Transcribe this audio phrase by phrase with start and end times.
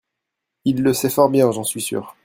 [0.65, 2.15] il le sait fort bien, j'en suis sure.